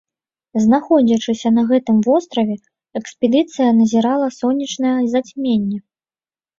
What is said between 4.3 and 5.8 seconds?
сонечнае зацьменне.